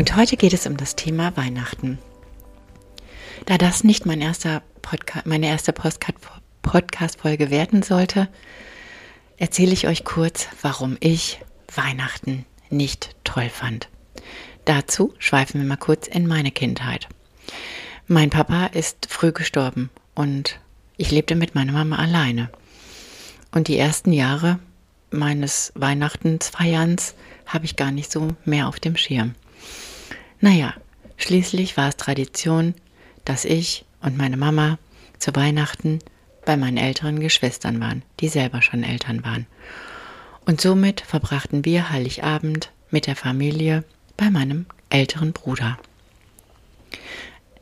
Und 0.00 0.16
heute 0.16 0.38
geht 0.38 0.54
es 0.54 0.66
um 0.66 0.78
das 0.78 0.96
Thema 0.96 1.36
Weihnachten. 1.36 1.98
Da 3.44 3.58
das 3.58 3.84
nicht 3.84 4.06
mein 4.06 4.22
erster 4.22 4.62
meine 5.26 5.46
erste 5.46 5.74
Podcast-Folge 5.74 7.50
werden 7.50 7.82
sollte, 7.82 8.30
erzähle 9.36 9.74
ich 9.74 9.88
euch 9.88 10.04
kurz, 10.04 10.48
warum 10.62 10.96
ich 11.00 11.42
Weihnachten 11.74 12.46
nicht 12.70 13.14
toll 13.24 13.50
fand. 13.50 13.90
Dazu 14.64 15.12
schweifen 15.18 15.60
wir 15.60 15.68
mal 15.68 15.76
kurz 15.76 16.06
in 16.06 16.26
meine 16.26 16.50
Kindheit. 16.50 17.06
Mein 18.06 18.30
Papa 18.30 18.68
ist 18.68 19.06
früh 19.10 19.32
gestorben 19.32 19.90
und 20.14 20.60
ich 20.96 21.10
lebte 21.10 21.34
mit 21.34 21.54
meiner 21.54 21.72
Mama 21.72 21.96
alleine. 21.96 22.48
Und 23.52 23.68
die 23.68 23.76
ersten 23.76 24.14
Jahre 24.14 24.60
meines 25.10 25.72
Weihnachtsfeierns 25.74 27.14
habe 27.44 27.66
ich 27.66 27.76
gar 27.76 27.90
nicht 27.90 28.10
so 28.10 28.28
mehr 28.46 28.66
auf 28.66 28.80
dem 28.80 28.96
Schirm. 28.96 29.34
Naja, 30.40 30.74
schließlich 31.16 31.76
war 31.76 31.88
es 31.88 31.96
Tradition, 31.96 32.74
dass 33.24 33.44
ich 33.44 33.84
und 34.02 34.16
meine 34.16 34.36
Mama 34.36 34.78
zu 35.18 35.34
Weihnachten 35.34 35.98
bei 36.46 36.56
meinen 36.56 36.78
älteren 36.78 37.20
Geschwistern 37.20 37.80
waren, 37.80 38.02
die 38.20 38.28
selber 38.28 38.62
schon 38.62 38.82
Eltern 38.82 39.22
waren. 39.22 39.46
Und 40.46 40.60
somit 40.60 41.02
verbrachten 41.02 41.64
wir 41.64 41.90
Heiligabend 41.90 42.72
mit 42.90 43.06
der 43.06 43.16
Familie 43.16 43.84
bei 44.16 44.30
meinem 44.30 44.66
älteren 44.88 45.32
Bruder. 45.32 45.78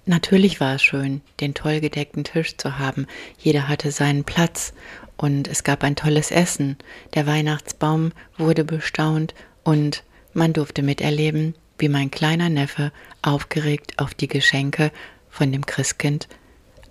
Natürlich 0.07 0.61
war 0.61 0.77
es 0.77 0.83
schön, 0.83 1.21
den 1.41 1.53
toll 1.53 1.81
gedeckten 1.81 2.25
Tisch 2.25 2.57
zu 2.57 2.79
haben. 2.79 3.07
Jeder 3.39 3.69
hatte 3.69 3.91
seinen 3.91 4.25
Platz 4.25 4.73
und 5.19 5.49
es 5.49 5.65
gab 5.65 5.83
ein 5.85 5.97
tolles 5.97 6.31
Essen. 6.31 6.79
Der 7.15 7.27
Weihnachtsbaum 7.27 8.13
wurde 8.39 8.65
bestaunt 8.65 9.35
und 9.65 10.05
man 10.33 10.55
durfte 10.55 10.83
miterleben, 10.83 11.55
wie 11.79 11.89
mein 11.89 12.11
kleiner 12.11 12.49
Neffe 12.49 12.93
aufgeregt 13.23 13.99
auf 13.99 14.15
die 14.15 14.29
Geschenke 14.29 14.91
von 15.31 15.53
dem 15.53 15.67
Christkind 15.67 16.29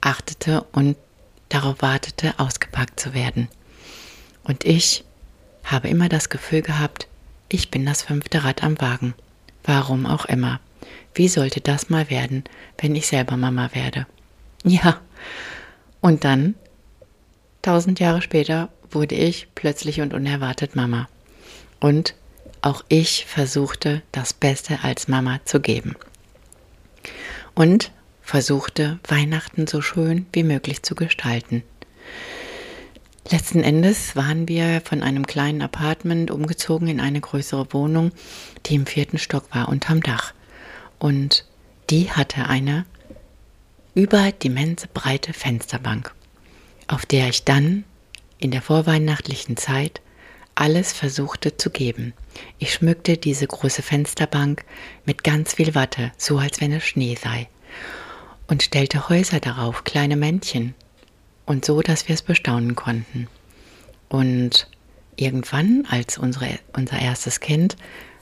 achtete 0.02 0.63
und 0.71 0.95
darauf 1.49 1.81
wartete, 1.81 2.33
ausgepackt 2.38 2.99
zu 2.99 3.13
werden. 3.13 3.47
Und 4.43 4.65
ich 4.65 5.03
habe 5.63 5.89
immer 5.89 6.09
das 6.09 6.30
Gefühl 6.30 6.61
gehabt, 6.61 7.08
ich 7.49 7.71
bin 7.71 7.85
das 7.85 8.02
fünfte 8.02 8.43
Rad 8.43 8.63
am 8.63 8.80
Wagen. 8.81 9.13
Warum 9.63 10.05
auch 10.05 10.25
immer. 10.25 10.59
Wie 11.13 11.27
sollte 11.27 11.61
das 11.61 11.89
mal 11.89 12.09
werden, 12.09 12.43
wenn 12.77 12.95
ich 12.95 13.08
selber 13.08 13.38
Mama 13.38 13.69
werde? 13.73 14.05
Ja. 14.63 15.02
Und 15.99 16.23
dann, 16.23 16.55
tausend 17.61 17.99
Jahre 17.99 18.21
später, 18.21 18.69
wurde 18.89 19.15
ich 19.15 19.48
plötzlich 19.55 19.99
und 20.02 20.14
unerwartet 20.14 20.75
Mama. 20.75 21.08
Und 21.80 22.15
auch 22.61 22.83
ich 22.89 23.25
versuchte, 23.25 24.01
das 24.11 24.33
Beste 24.33 24.79
als 24.83 25.07
Mama 25.07 25.39
zu 25.45 25.59
geben. 25.59 25.95
Und 27.55 27.91
versuchte, 28.21 28.99
Weihnachten 29.07 29.67
so 29.67 29.81
schön 29.81 30.25
wie 30.33 30.43
möglich 30.43 30.83
zu 30.83 30.95
gestalten. 30.95 31.63
Letzten 33.29 33.61
Endes 33.61 34.15
waren 34.15 34.47
wir 34.47 34.81
von 34.81 35.03
einem 35.03 35.27
kleinen 35.27 35.61
Apartment 35.61 36.31
umgezogen 36.31 36.87
in 36.87 36.99
eine 36.99 37.19
größere 37.19 37.73
Wohnung, 37.73 38.11
die 38.65 38.75
im 38.75 38.85
vierten 38.85 39.17
Stock 39.17 39.53
war, 39.53 39.69
unterm 39.69 40.01
Dach. 40.01 40.33
Und 40.99 41.45
die 41.89 42.11
hatte 42.11 42.47
eine 42.47 42.85
überdimense 43.95 44.87
breite 44.93 45.33
Fensterbank, 45.33 46.13
auf 46.87 47.05
der 47.05 47.29
ich 47.29 47.43
dann 47.43 47.83
in 48.39 48.51
der 48.51 48.61
vorweihnachtlichen 48.61 49.57
Zeit 49.57 50.01
alles 50.57 50.91
versuchte 50.91 51.55
zu 51.55 51.69
geben. 51.69 52.13
Ich 52.57 52.73
schmückte 52.73 53.17
diese 53.17 53.45
große 53.45 53.83
Fensterbank 53.83 54.65
mit 55.05 55.23
ganz 55.23 55.53
viel 55.53 55.75
Watte, 55.75 56.11
so 56.17 56.39
als 56.39 56.59
wenn 56.61 56.73
es 56.73 56.83
Schnee 56.83 57.15
sei, 57.15 57.47
und 58.47 58.63
stellte 58.63 59.07
Häuser 59.07 59.39
darauf, 59.39 59.83
kleine 59.83 60.15
Männchen, 60.15 60.73
und 61.45 61.63
so, 61.63 61.81
dass 61.81 62.07
wir 62.07 62.15
es 62.15 62.23
bestaunen 62.23 62.75
konnten. 62.75 63.27
Und 64.09 64.67
irgendwann, 65.15 65.85
als 65.89 66.17
unsere, 66.17 66.59
unser 66.73 66.99
erstes 66.99 67.39
Kind 67.39 67.77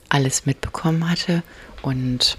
alles 0.08 0.46
mitbekommen 0.46 1.08
hatte 1.08 1.42
und 1.82 2.38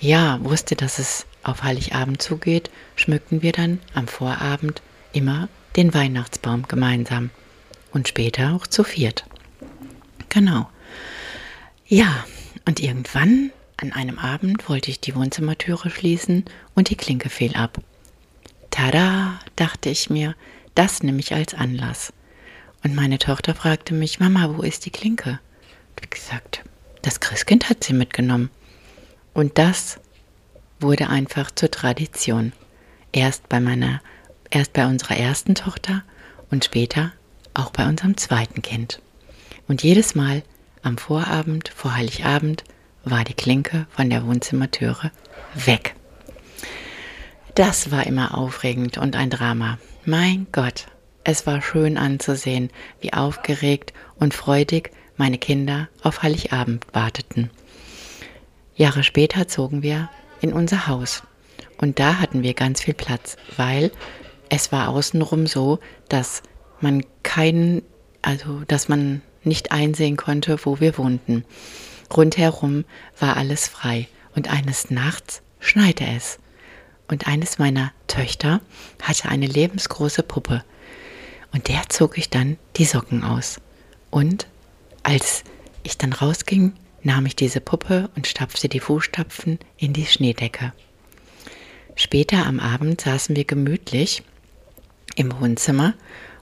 ja, 0.00 0.42
wusste, 0.42 0.76
dass 0.76 0.98
es 0.98 1.26
auf 1.42 1.62
Heiligabend 1.62 2.22
zugeht, 2.22 2.70
schmückten 2.96 3.42
wir 3.42 3.52
dann 3.52 3.80
am 3.94 4.08
Vorabend 4.08 4.82
immer 5.12 5.48
den 5.76 5.94
Weihnachtsbaum 5.94 6.66
gemeinsam 6.66 7.30
und 7.92 8.08
später 8.08 8.54
auch 8.54 8.66
zu 8.66 8.84
viert. 8.84 9.24
Genau. 10.28 10.68
Ja, 11.86 12.24
und 12.66 12.80
irgendwann 12.80 13.50
an 13.76 13.92
einem 13.92 14.18
Abend 14.18 14.68
wollte 14.68 14.90
ich 14.90 15.00
die 15.00 15.14
Wohnzimmertüre 15.14 15.90
schließen 15.90 16.44
und 16.74 16.90
die 16.90 16.96
Klinke 16.96 17.30
fiel 17.30 17.54
ab. 17.56 17.78
Tada, 18.70 19.40
dachte 19.56 19.88
ich 19.88 20.10
mir, 20.10 20.36
das 20.74 21.02
nehme 21.02 21.18
ich 21.18 21.34
als 21.34 21.54
Anlass. 21.54 22.12
Und 22.84 22.94
meine 22.94 23.18
Tochter 23.18 23.54
fragte 23.54 23.94
mich, 23.94 24.20
Mama, 24.20 24.54
wo 24.56 24.62
ist 24.62 24.86
die 24.86 24.90
Klinke? 24.90 25.40
Ich 25.96 26.02
habe 26.02 26.08
gesagt, 26.08 26.64
das 27.02 27.20
Christkind 27.20 27.68
hat 27.68 27.84
sie 27.84 27.92
mitgenommen. 27.92 28.50
Und 29.34 29.58
das 29.58 29.98
wurde 30.78 31.08
einfach 31.08 31.50
zur 31.50 31.70
Tradition. 31.70 32.52
Erst 33.12 33.48
bei 33.48 33.60
meiner, 33.60 34.00
erst 34.50 34.72
bei 34.72 34.86
unserer 34.86 35.16
ersten 35.16 35.54
Tochter 35.54 36.04
und 36.50 36.64
später 36.64 37.12
auch 37.54 37.70
bei 37.70 37.86
unserem 37.86 38.16
zweiten 38.16 38.62
Kind. 38.62 39.00
Und 39.68 39.82
jedes 39.82 40.14
Mal 40.14 40.42
am 40.82 40.98
Vorabend, 40.98 41.70
vor 41.74 41.94
Heiligabend, 41.94 42.64
war 43.04 43.24
die 43.24 43.34
Klinke 43.34 43.86
von 43.90 44.10
der 44.10 44.26
Wohnzimmertüre 44.26 45.10
weg. 45.54 45.94
Das 47.54 47.90
war 47.90 48.06
immer 48.06 48.36
aufregend 48.36 48.98
und 48.98 49.16
ein 49.16 49.30
Drama. 49.30 49.78
Mein 50.04 50.46
Gott, 50.52 50.86
es 51.24 51.46
war 51.46 51.60
schön 51.62 51.98
anzusehen, 51.98 52.70
wie 53.00 53.12
aufgeregt 53.12 53.92
und 54.16 54.34
freudig 54.34 54.90
meine 55.16 55.38
Kinder 55.38 55.88
auf 56.02 56.22
Heiligabend 56.22 56.86
warteten. 56.92 57.50
Jahre 58.76 59.02
später 59.02 59.48
zogen 59.48 59.82
wir 59.82 60.08
in 60.40 60.52
unser 60.52 60.86
Haus 60.86 61.22
und 61.78 61.98
da 61.98 62.18
hatten 62.18 62.42
wir 62.42 62.54
ganz 62.54 62.82
viel 62.82 62.94
Platz, 62.94 63.36
weil 63.56 63.90
es 64.48 64.72
war 64.72 64.88
außenrum 64.88 65.46
so, 65.46 65.78
dass 66.08 66.42
man 66.82 67.04
keinen, 67.22 67.82
also 68.22 68.62
dass 68.66 68.88
man 68.88 69.22
nicht 69.44 69.72
einsehen 69.72 70.16
konnte, 70.16 70.58
wo 70.64 70.80
wir 70.80 70.98
wohnten. 70.98 71.44
Rundherum 72.14 72.84
war 73.18 73.36
alles 73.36 73.68
frei 73.68 74.08
und 74.34 74.50
eines 74.50 74.90
Nachts 74.90 75.42
schneite 75.60 76.04
es. 76.04 76.38
Und 77.08 77.26
eines 77.26 77.58
meiner 77.58 77.92
Töchter 78.06 78.60
hatte 79.02 79.28
eine 79.28 79.46
lebensgroße 79.46 80.22
Puppe. 80.22 80.64
Und 81.52 81.68
der 81.68 81.88
zog 81.88 82.18
ich 82.18 82.30
dann 82.30 82.56
die 82.76 82.84
Socken 82.84 83.24
aus. 83.24 83.60
Und 84.10 84.46
als 85.02 85.42
ich 85.82 85.98
dann 85.98 86.12
rausging, 86.12 86.72
nahm 87.02 87.26
ich 87.26 87.34
diese 87.34 87.60
Puppe 87.60 88.10
und 88.14 88.26
stapfte 88.26 88.68
die 88.68 88.80
Fußstapfen 88.80 89.58
in 89.76 89.92
die 89.92 90.06
Schneedecke. 90.06 90.72
Später 91.96 92.46
am 92.46 92.60
Abend 92.60 93.00
saßen 93.00 93.34
wir 93.34 93.44
gemütlich 93.44 94.22
im 95.16 95.38
Wohnzimmer 95.40 95.94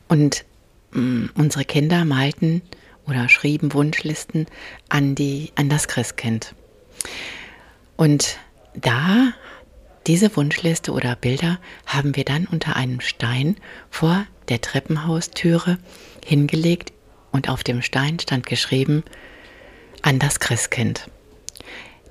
und 0.08 0.44
mm, 0.92 1.26
unsere 1.34 1.64
Kinder 1.64 2.04
malten 2.04 2.62
oder 3.06 3.28
schrieben 3.28 3.72
Wunschlisten 3.72 4.46
an, 4.88 5.14
die, 5.14 5.52
an 5.54 5.68
das 5.68 5.88
Christkind. 5.88 6.54
Und 7.96 8.38
da, 8.74 9.32
diese 10.06 10.34
Wunschliste 10.36 10.92
oder 10.92 11.16
Bilder 11.16 11.58
haben 11.86 12.16
wir 12.16 12.24
dann 12.24 12.46
unter 12.46 12.76
einem 12.76 13.00
Stein 13.00 13.56
vor 13.90 14.26
der 14.48 14.60
Treppenhaustüre 14.60 15.78
hingelegt 16.24 16.92
und 17.32 17.48
auf 17.48 17.64
dem 17.64 17.82
Stein 17.82 18.18
stand 18.18 18.46
geschrieben 18.46 19.04
an 20.02 20.18
das 20.18 20.40
Christkind. 20.40 21.10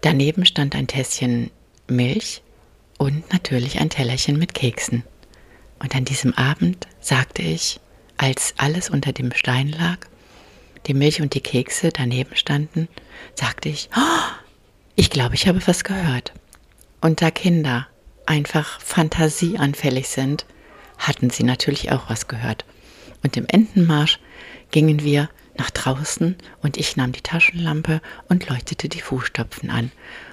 Daneben 0.02 0.46
stand 0.46 0.76
ein 0.76 0.88
Tässchen 0.88 1.52
Milch 1.88 2.42
und 2.98 3.32
natürlich 3.32 3.80
ein 3.80 3.90
Tellerchen 3.90 4.38
mit 4.38 4.54
Keksen. 4.54 5.04
Und 5.80 5.96
an 5.96 6.06
diesem 6.06 6.34
Abend 6.34 6.88
sagte 7.00 7.42
ich, 7.42 7.80
als 8.18 8.54
alles 8.58 8.90
unter 8.90 9.14
dem 9.14 9.32
Stein 9.34 9.70
lag, 9.70 9.98
die 10.88 10.94
Milch 10.94 11.22
und 11.22 11.34
die 11.34 11.42
Kekse 11.42 11.90
daneben 11.92 12.36
standen, 12.36 12.88
sagte 13.36 13.70
ich, 13.70 13.90
oh, 13.96 14.34
ich 14.96 15.10
glaube, 15.10 15.36
ich 15.36 15.48
habe 15.48 15.66
was 15.68 15.84
gehört. 15.84 16.34
Und 17.02 17.22
da 17.22 17.32
Kinder 17.32 17.88
einfach 18.26 18.82
fantasieanfällig 18.82 20.08
sind, 20.08 20.46
hatten 20.98 21.30
sie 21.30 21.44
natürlich 21.44 21.92
auch 21.92 22.10
was 22.10 22.28
gehört. 22.28 22.66
Und 23.24 23.38
im 23.38 23.46
Entenmarsch 23.48 24.20
gingen 24.72 25.04
wir 25.04 25.30
nach 25.58 25.70
draußen 25.72 26.36
und 26.62 26.78
ich 26.78 26.98
nahm 26.98 27.12
die 27.12 27.22
Taschenlampe 27.22 28.02
und 28.30 28.48
leuchtete 28.50 28.90
die 28.90 29.02
Fußstapfen 29.02 29.70
an. 29.70 29.92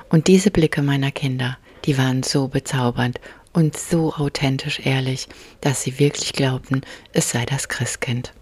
Und 0.09 0.27
diese 0.27 0.51
Blicke 0.51 0.83
meiner 0.83 1.11
Kinder, 1.11 1.59
die 1.85 1.99
waren 1.99 2.23
so 2.23 2.49
bezaubernd 2.49 3.21
und 3.55 3.79
so 3.79 4.13
authentisch 4.13 4.81
ehrlich, 4.85 5.29
dass 5.63 5.83
sie 5.83 5.99
wirklich 5.99 6.35
glaubten, 6.35 6.83
es 7.13 7.31
sei 7.31 7.47
das 7.47 7.69
Christkind. 7.69 8.35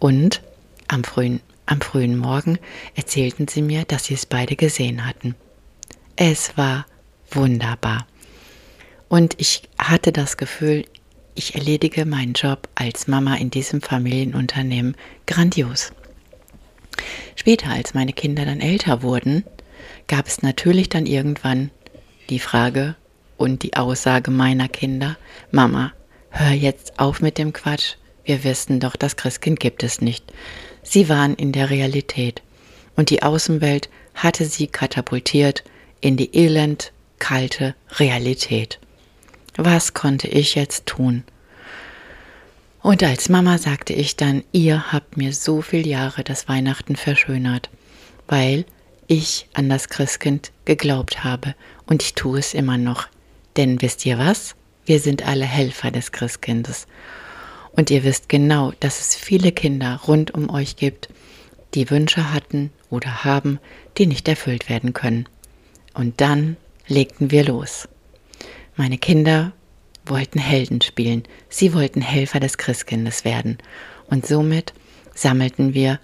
Und 0.00 0.42
am 0.88 1.04
frühen, 1.04 1.40
am 1.66 1.80
frühen 1.80 2.18
Morgen 2.18 2.58
erzählten 2.96 3.46
sie 3.46 3.62
mir, 3.62 3.84
dass 3.84 4.06
sie 4.06 4.14
es 4.14 4.26
beide 4.26 4.56
gesehen 4.56 5.06
hatten. 5.06 5.36
Es 6.16 6.56
war 6.56 6.86
wunderbar. 7.30 8.06
Und 9.08 9.34
ich 9.38 9.62
hatte 9.78 10.10
das 10.10 10.36
Gefühl, 10.36 10.84
ich 11.34 11.54
erledige 11.54 12.06
meinen 12.06 12.32
Job 12.32 12.68
als 12.74 13.06
Mama 13.06 13.36
in 13.36 13.50
diesem 13.50 13.82
Familienunternehmen 13.82 14.96
grandios. 15.26 15.92
Später, 17.36 17.70
als 17.70 17.92
meine 17.92 18.12
Kinder 18.12 18.44
dann 18.44 18.60
älter 18.60 19.02
wurden, 19.02 19.44
gab 20.06 20.26
es 20.28 20.42
natürlich 20.42 20.88
dann 20.88 21.06
irgendwann 21.06 21.70
die 22.30 22.38
Frage 22.38 22.96
und 23.36 23.62
die 23.62 23.76
Aussage 23.76 24.30
meiner 24.30 24.68
Kinder, 24.68 25.16
Mama, 25.50 25.92
hör 26.30 26.52
jetzt 26.52 26.98
auf 26.98 27.20
mit 27.20 27.38
dem 27.38 27.52
Quatsch, 27.52 27.94
wir 28.24 28.44
wissen 28.44 28.80
doch, 28.80 28.96
das 28.96 29.16
Christkind 29.16 29.60
gibt 29.60 29.82
es 29.82 30.00
nicht. 30.00 30.32
Sie 30.82 31.08
waren 31.08 31.34
in 31.34 31.52
der 31.52 31.70
Realität 31.70 32.42
und 32.96 33.10
die 33.10 33.22
Außenwelt 33.22 33.88
hatte 34.14 34.44
sie 34.44 34.66
katapultiert 34.66 35.64
in 36.00 36.16
die 36.16 36.36
elend 36.36 36.92
kalte 37.18 37.74
Realität. 37.98 38.78
Was 39.56 39.94
konnte 39.94 40.28
ich 40.28 40.54
jetzt 40.54 40.86
tun? 40.86 41.24
Und 42.82 43.02
als 43.02 43.28
Mama 43.30 43.56
sagte 43.56 43.94
ich 43.94 44.16
dann, 44.16 44.44
ihr 44.52 44.92
habt 44.92 45.16
mir 45.16 45.32
so 45.32 45.62
viele 45.62 45.88
Jahre 45.88 46.22
das 46.22 46.48
Weihnachten 46.48 46.96
verschönert, 46.96 47.70
weil 48.26 48.66
ich 49.06 49.46
an 49.54 49.68
das 49.68 49.88
Christkind 49.88 50.52
geglaubt 50.64 51.24
habe 51.24 51.54
und 51.86 52.02
ich 52.02 52.14
tue 52.14 52.38
es 52.38 52.52
immer 52.52 52.76
noch. 52.76 53.08
Denn 53.56 53.80
wisst 53.82 54.04
ihr 54.06 54.18
was? 54.18 54.56
Wir 54.84 55.00
sind 55.00 55.26
alle 55.26 55.44
Helfer 55.44 55.90
des 55.90 56.12
Christkindes. 56.12 56.86
Und 57.72 57.90
ihr 57.90 58.04
wisst 58.04 58.28
genau, 58.28 58.72
dass 58.80 59.00
es 59.00 59.16
viele 59.16 59.52
Kinder 59.52 60.00
rund 60.06 60.32
um 60.32 60.50
euch 60.50 60.76
gibt, 60.76 61.08
die 61.74 61.90
Wünsche 61.90 62.32
hatten 62.32 62.70
oder 62.90 63.24
haben, 63.24 63.58
die 63.98 64.06
nicht 64.06 64.28
erfüllt 64.28 64.68
werden 64.68 64.92
können. 64.92 65.28
Und 65.92 66.20
dann 66.20 66.56
legten 66.86 67.30
wir 67.30 67.44
los. 67.44 67.88
Meine 68.76 68.98
Kinder 68.98 69.52
wollten 70.06 70.38
Helden 70.38 70.80
spielen. 70.80 71.24
Sie 71.48 71.72
wollten 71.74 72.00
Helfer 72.00 72.40
des 72.40 72.58
Christkindes 72.58 73.24
werden. 73.24 73.58
Und 74.08 74.26
somit 74.26 74.74
sammelten 75.14 75.74
wir 75.74 75.98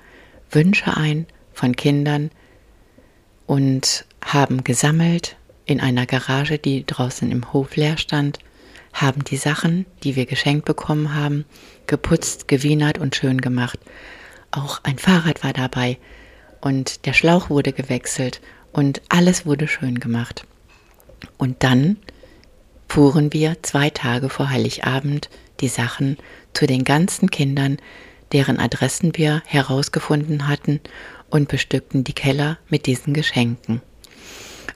Wünsche 0.50 0.96
ein 0.96 1.26
von 1.53 1.76
Kindern 1.76 2.31
und 3.46 4.06
haben 4.25 4.64
gesammelt 4.64 5.37
in 5.70 5.81
einer 5.81 6.06
Garage, 6.06 6.58
die 6.58 6.84
draußen 6.84 7.31
im 7.31 7.52
Hof 7.52 7.76
leer 7.76 7.96
stand, 7.96 8.38
haben 8.93 9.25
die 9.25 9.37
Sachen, 9.37 9.87
die 10.02 10.17
wir 10.17 10.26
geschenkt 10.26 10.64
bekommen 10.64 11.14
haben, 11.14 11.44
geputzt, 11.87 12.49
gewienert 12.49 12.99
und 12.99 13.14
schön 13.14 13.40
gemacht. 13.40 13.78
Auch 14.50 14.81
ein 14.82 14.99
Fahrrad 14.99 15.44
war 15.44 15.52
dabei 15.52 15.99
und 16.61 17.06
der 17.06 17.12
Schlauch 17.12 17.50
wurde 17.50 17.72
gewechselt 17.72 18.40
und 18.72 19.00
alles 19.08 19.46
wurde 19.46 19.69
schön 19.69 20.00
gemacht. 20.00 20.44
Und 21.38 21.62
dann 21.62 21.96
fuhren 22.88 23.32
wir 23.32 23.62
zwei 23.62 23.90
Tage 23.90 24.28
vor 24.28 24.50
Heiligabend 24.50 25.31
die 25.61 25.69
Sachen 25.69 26.17
zu 26.52 26.67
den 26.67 26.84
ganzen 26.84 27.31
Kindern, 27.31 27.76
deren 28.32 28.58
Adressen 28.58 29.17
wir 29.17 29.43
herausgefunden 29.46 30.49
hatten, 30.49 30.81
und 31.28 31.46
bestückten 31.46 32.02
die 32.02 32.12
Keller 32.12 32.58
mit 32.69 32.87
diesen 32.87 33.14
Geschenken. 33.14 33.82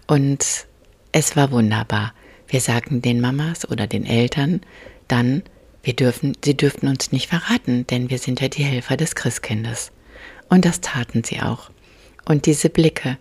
Und 0.06 0.66
es 1.14 1.36
war 1.36 1.52
wunderbar. 1.52 2.12
Wir 2.48 2.60
sagten 2.60 3.00
den 3.00 3.20
Mamas 3.20 3.70
oder 3.70 3.86
den 3.86 4.04
Eltern 4.04 4.60
dann, 5.06 5.44
wir 5.84 5.94
dürfen, 5.94 6.36
sie 6.44 6.56
dürften 6.56 6.88
uns 6.88 7.12
nicht 7.12 7.28
verraten, 7.28 7.86
denn 7.86 8.10
wir 8.10 8.18
sind 8.18 8.40
ja 8.40 8.48
die 8.48 8.64
Helfer 8.64 8.96
des 8.96 9.14
Christkindes. 9.14 9.92
Und 10.48 10.64
das 10.64 10.80
taten 10.80 11.22
sie 11.22 11.40
auch. 11.40 11.70
Und 12.24 12.46
diese 12.46 12.68
Blicke 12.68 13.16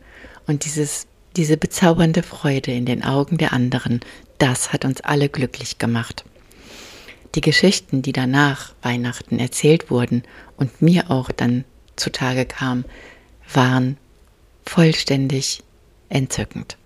und 0.48 0.66
dieses 0.66 1.06
diese 1.36 1.58
bezaubernde 1.58 2.24
Freude 2.24 2.72
in 2.72 2.86
den 2.86 3.04
Augen 3.04 3.38
der 3.38 3.54
anderen, 3.54 4.02
das 4.40 4.74
hat 4.74 4.86
uns 4.86 5.02
alle 5.02 5.30
glücklich 5.30 5.78
gemacht. 5.78 6.26
Die 7.36 7.42
Geschichten, 7.42 8.02
die 8.02 8.14
danach 8.14 8.74
Weihnachten 8.82 9.40
erzählt 9.40 9.90
wurden 9.92 10.24
und 10.58 10.82
mir 10.82 11.10
auch 11.12 11.32
dann 11.32 11.64
zutage 11.96 12.46
kamen, 12.46 12.86
waren 13.52 13.98
vollständig 14.66 15.64
entzückend. 16.10 16.78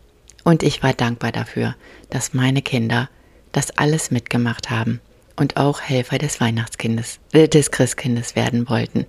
Und 0.47 0.63
ich 0.63 0.81
war 0.81 0.93
dankbar 0.93 1.33
dafür, 1.33 1.75
dass 2.09 2.33
meine 2.33 2.61
Kinder 2.61 3.09
das 3.51 3.77
alles 3.77 4.11
mitgemacht 4.11 4.69
haben 4.69 5.01
und 5.35 5.57
auch 5.57 5.81
Helfer 5.81 6.19
des 6.19 6.39
Weihnachtskindes, 6.39 7.19
äh, 7.33 7.49
des 7.49 7.69
Christkindes 7.69 8.37
werden 8.37 8.69
wollten. 8.69 9.05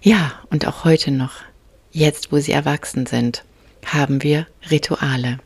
Ja, 0.00 0.32
und 0.48 0.66
auch 0.66 0.84
heute 0.84 1.10
noch, 1.10 1.42
jetzt 1.92 2.32
wo 2.32 2.38
sie 2.38 2.52
erwachsen 2.52 3.04
sind, 3.04 3.44
haben 3.84 4.22
wir 4.22 4.46
Rituale. 4.70 5.40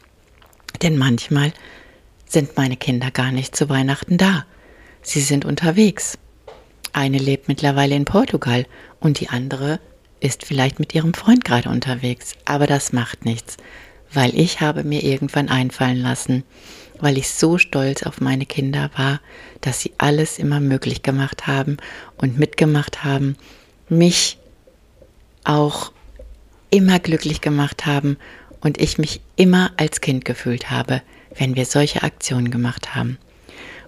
Denn 0.80 0.96
manchmal 0.96 1.52
sind 2.28 2.56
meine 2.56 2.76
Kinder 2.76 3.10
gar 3.10 3.32
nicht 3.32 3.56
zu 3.56 3.68
Weihnachten 3.68 4.16
da. 4.16 4.46
Sie 5.02 5.22
sind 5.22 5.44
unterwegs. 5.44 6.18
Eine 6.92 7.18
lebt 7.18 7.48
mittlerweile 7.48 7.96
in 7.96 8.04
Portugal 8.04 8.64
und 9.00 9.18
die 9.18 9.28
andere 9.28 9.80
ist 10.20 10.44
vielleicht 10.44 10.78
mit 10.78 10.94
ihrem 10.94 11.14
Freund 11.14 11.44
gerade 11.44 11.68
unterwegs. 11.68 12.34
Aber 12.44 12.68
das 12.68 12.92
macht 12.92 13.24
nichts, 13.24 13.56
weil 14.12 14.34
ich 14.38 14.60
habe 14.60 14.84
mir 14.84 15.02
irgendwann 15.02 15.48
einfallen 15.48 15.98
lassen, 15.98 16.44
weil 17.00 17.18
ich 17.18 17.30
so 17.30 17.58
stolz 17.58 18.02
auf 18.02 18.20
meine 18.20 18.46
Kinder 18.46 18.90
war, 18.96 19.20
dass 19.60 19.80
sie 19.80 19.92
alles 19.98 20.38
immer 20.38 20.60
möglich 20.60 21.02
gemacht 21.02 21.46
haben 21.46 21.76
und 22.16 22.38
mitgemacht 22.38 23.04
haben, 23.04 23.36
mich 23.88 24.38
auch 25.44 25.92
immer 26.70 26.98
glücklich 26.98 27.40
gemacht 27.40 27.86
haben 27.86 28.16
und 28.60 28.80
ich 28.80 28.98
mich 28.98 29.20
immer 29.36 29.72
als 29.76 30.00
Kind 30.00 30.24
gefühlt 30.24 30.70
habe, 30.70 31.02
wenn 31.36 31.56
wir 31.56 31.64
solche 31.64 32.02
Aktionen 32.02 32.50
gemacht 32.50 32.94
haben. 32.94 33.18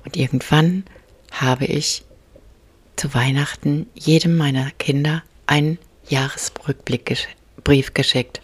Und 0.05 0.17
irgendwann 0.17 0.85
habe 1.33 1.67
ich 1.67 2.05
zu 2.97 3.13
Weihnachten 3.15 3.87
jedem 3.95 4.37
meiner 4.37 4.71
Kinder 4.73 5.23
einen 5.47 5.79
Jahresrückblickbrief 6.09 7.95
geschickt. 7.95 8.41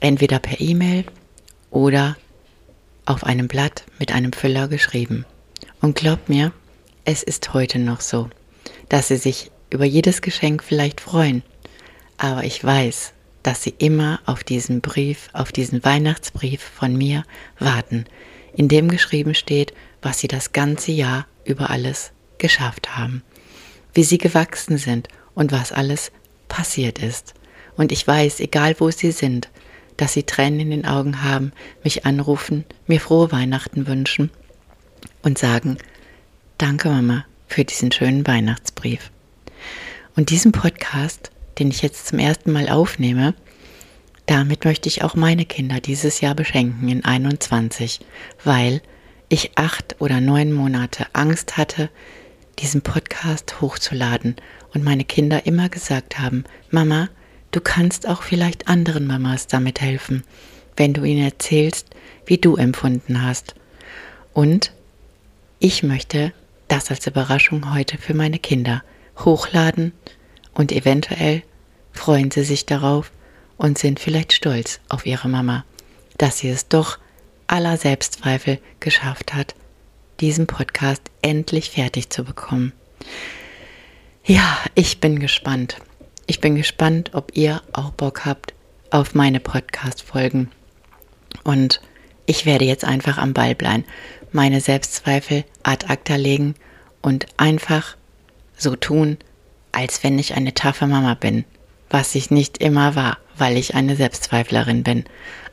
Entweder 0.00 0.38
per 0.38 0.60
E-Mail 0.60 1.04
oder 1.70 2.16
auf 3.06 3.24
einem 3.24 3.48
Blatt 3.48 3.84
mit 3.98 4.12
einem 4.12 4.32
Füller 4.32 4.68
geschrieben. 4.68 5.24
Und 5.80 5.96
glaubt 5.96 6.28
mir, 6.28 6.52
es 7.04 7.22
ist 7.22 7.54
heute 7.54 7.78
noch 7.78 8.00
so, 8.00 8.28
dass 8.88 9.08
sie 9.08 9.16
sich 9.16 9.50
über 9.70 9.84
jedes 9.84 10.22
Geschenk 10.22 10.62
vielleicht 10.62 11.00
freuen. 11.00 11.42
Aber 12.18 12.44
ich 12.44 12.62
weiß, 12.62 13.12
dass 13.42 13.62
sie 13.62 13.74
immer 13.78 14.20
auf 14.26 14.42
diesen 14.42 14.80
Brief, 14.80 15.28
auf 15.32 15.52
diesen 15.52 15.84
Weihnachtsbrief 15.84 16.60
von 16.60 16.96
mir 16.96 17.22
warten, 17.58 18.04
in 18.54 18.68
dem 18.68 18.88
geschrieben 18.88 19.34
steht, 19.34 19.72
was 20.02 20.18
sie 20.18 20.28
das 20.28 20.52
ganze 20.52 20.92
Jahr 20.92 21.26
über 21.44 21.70
alles 21.70 22.10
geschafft 22.38 22.96
haben, 22.96 23.22
wie 23.94 24.02
sie 24.02 24.18
gewachsen 24.18 24.78
sind 24.78 25.08
und 25.34 25.52
was 25.52 25.72
alles 25.72 26.10
passiert 26.48 26.98
ist. 26.98 27.34
Und 27.76 27.92
ich 27.92 28.06
weiß, 28.06 28.40
egal 28.40 28.74
wo 28.78 28.90
sie 28.90 29.12
sind, 29.12 29.48
dass 29.96 30.12
sie 30.12 30.24
Tränen 30.24 30.60
in 30.60 30.70
den 30.70 30.86
Augen 30.86 31.22
haben, 31.22 31.52
mich 31.82 32.04
anrufen, 32.04 32.64
mir 32.86 33.00
frohe 33.00 33.32
Weihnachten 33.32 33.86
wünschen 33.86 34.30
und 35.22 35.38
sagen, 35.38 35.78
danke 36.58 36.88
Mama 36.88 37.24
für 37.46 37.64
diesen 37.64 37.92
schönen 37.92 38.26
Weihnachtsbrief. 38.26 39.10
Und 40.16 40.30
diesen 40.30 40.52
Podcast 40.52 41.30
den 41.58 41.70
ich 41.70 41.82
jetzt 41.82 42.06
zum 42.08 42.18
ersten 42.18 42.52
Mal 42.52 42.68
aufnehme, 42.68 43.34
damit 44.26 44.64
möchte 44.64 44.88
ich 44.88 45.04
auch 45.04 45.14
meine 45.14 45.44
Kinder 45.44 45.80
dieses 45.80 46.20
Jahr 46.20 46.34
beschenken 46.34 46.88
in 46.88 47.04
21, 47.04 48.00
weil 48.44 48.82
ich 49.28 49.52
acht 49.56 49.96
oder 50.00 50.20
neun 50.20 50.52
Monate 50.52 51.06
Angst 51.12 51.56
hatte, 51.56 51.90
diesen 52.58 52.82
Podcast 52.82 53.60
hochzuladen 53.60 54.36
und 54.72 54.84
meine 54.84 55.04
Kinder 55.04 55.46
immer 55.46 55.68
gesagt 55.68 56.18
haben, 56.18 56.44
Mama, 56.70 57.08
du 57.50 57.60
kannst 57.60 58.08
auch 58.08 58.22
vielleicht 58.22 58.68
anderen 58.68 59.06
Mamas 59.06 59.46
damit 59.46 59.80
helfen, 59.80 60.24
wenn 60.76 60.92
du 60.92 61.04
ihnen 61.04 61.24
erzählst, 61.24 61.88
wie 62.26 62.38
du 62.38 62.56
empfunden 62.56 63.22
hast. 63.22 63.54
Und 64.32 64.72
ich 65.58 65.82
möchte 65.82 66.32
das 66.68 66.90
als 66.90 67.06
Überraschung 67.06 67.74
heute 67.74 67.98
für 67.98 68.14
meine 68.14 68.38
Kinder 68.38 68.82
hochladen 69.18 69.92
und 70.52 70.72
eventuell 70.72 71.42
freuen 71.92 72.30
sie 72.30 72.44
sich 72.44 72.66
darauf 72.66 73.10
und 73.56 73.78
sind 73.78 74.00
vielleicht 74.00 74.32
stolz 74.32 74.80
auf 74.88 75.06
ihre 75.06 75.28
Mama, 75.28 75.64
dass 76.18 76.38
sie 76.38 76.50
es 76.50 76.68
doch 76.68 76.98
aller 77.46 77.76
Selbstzweifel 77.76 78.58
geschafft 78.80 79.32
hat, 79.32 79.54
diesen 80.20 80.46
Podcast 80.46 81.02
endlich 81.22 81.70
fertig 81.70 82.10
zu 82.10 82.24
bekommen. 82.24 82.72
Ja, 84.24 84.58
ich 84.74 85.00
bin 85.00 85.18
gespannt. 85.20 85.76
Ich 86.28 86.40
bin 86.40 86.56
gespannt, 86.56 87.10
ob 87.12 87.36
ihr 87.36 87.62
auch 87.72 87.90
Bock 87.90 88.24
habt 88.26 88.52
auf 88.90 89.14
meine 89.14 89.38
Podcast-Folgen. 89.38 90.50
Und 91.44 91.80
ich 92.26 92.46
werde 92.46 92.64
jetzt 92.64 92.84
einfach 92.84 93.18
am 93.18 93.32
Ball 93.32 93.54
bleiben, 93.54 93.84
meine 94.32 94.60
Selbstzweifel 94.60 95.44
ad 95.62 95.86
acta 95.86 96.16
legen 96.16 96.56
und 97.00 97.26
einfach 97.36 97.96
so 98.56 98.74
tun, 98.74 99.18
als 99.70 100.02
wenn 100.02 100.18
ich 100.18 100.34
eine 100.34 100.52
taffe 100.52 100.88
Mama 100.88 101.14
bin, 101.14 101.44
was 101.90 102.16
ich 102.16 102.32
nicht 102.32 102.58
immer 102.58 102.96
war, 102.96 103.18
weil 103.38 103.56
ich 103.56 103.76
eine 103.76 103.94
Selbstzweiflerin 103.94 104.82
bin. 104.82 105.04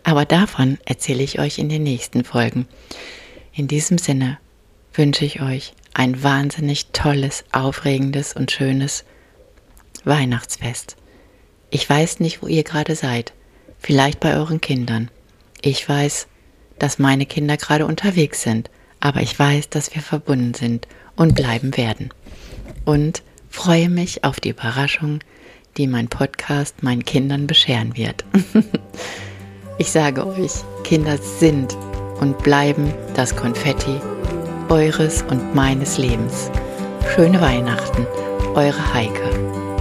Aber 0.03 0.25
davon 0.25 0.79
erzähle 0.85 1.21
ich 1.21 1.37
euch 1.37 1.59
in 1.59 1.69
den 1.69 1.83
nächsten 1.83 2.23
Folgen. 2.23 2.67
In 3.53 3.67
diesem 3.67 3.99
Sinne 3.99 4.39
wünsche 4.95 5.23
ich 5.23 5.39
euch 5.39 5.73
ein 5.93 6.23
wahnsinnig 6.23 6.87
tolles, 6.93 7.45
aufregendes 7.51 8.33
und 8.33 8.49
schönes 8.51 9.05
Weihnachtsfest. 10.05 10.95
Ich 11.69 11.89
weiß 11.89 12.19
nicht, 12.19 12.41
wo 12.41 12.47
ihr 12.47 12.63
gerade 12.63 12.95
seid. 12.95 13.33
Vielleicht 13.79 14.19
bei 14.19 14.35
euren 14.35 14.61
Kindern. 14.61 15.09
Ich 15.61 15.87
weiß, 15.87 16.27
dass 16.79 16.99
meine 16.99 17.25
Kinder 17.25 17.57
gerade 17.57 17.85
unterwegs 17.85 18.41
sind, 18.41 18.69
aber 18.99 19.21
ich 19.21 19.37
weiß, 19.37 19.69
dass 19.69 19.93
wir 19.93 20.01
verbunden 20.01 20.53
sind 20.53 20.87
und 21.15 21.35
bleiben 21.35 21.75
werden. 21.77 22.09
Und 22.85 23.23
freue 23.49 23.89
mich 23.89 24.23
auf 24.23 24.39
die 24.39 24.49
Überraschung, 24.49 25.19
die 25.77 25.87
mein 25.87 26.07
Podcast 26.07 26.83
meinen 26.83 27.05
Kindern 27.05 27.47
bescheren 27.47 27.97
wird. 27.97 28.25
ich 29.77 29.91
sage 29.91 30.25
euch, 30.25 30.51
Kinder 30.83 31.17
sind 31.17 31.75
und 32.19 32.37
bleiben 32.43 32.93
das 33.15 33.35
Konfetti 33.35 33.99
eures 34.69 35.23
und 35.23 35.53
meines 35.53 35.97
Lebens. 35.97 36.49
Schöne 37.15 37.39
Weihnachten, 37.41 38.07
eure 38.55 38.93
Heike. 38.93 39.72